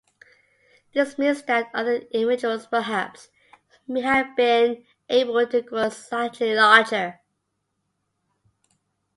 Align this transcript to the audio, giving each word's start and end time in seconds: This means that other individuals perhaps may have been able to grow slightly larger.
This 0.95 1.19
means 1.19 1.43
that 1.43 1.69
other 1.75 1.97
individuals 2.11 2.65
perhaps 2.65 3.29
may 3.87 4.01
have 4.01 4.35
been 4.35 4.83
able 5.09 5.45
to 5.45 5.61
grow 5.61 5.89
slightly 5.89 6.55
larger. 6.55 7.19